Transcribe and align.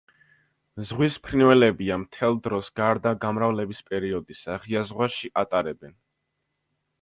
ზღვის 0.91 1.17
ფრინველებია, 1.25 1.97
მთელ 2.03 2.37
დროს, 2.47 2.71
გარდა 2.79 3.11
გამრავლების 3.27 3.83
პერიოდისა, 3.91 4.57
ღია 4.65 4.83
ზღვაში 4.93 5.33
ატარებენ. 5.45 5.95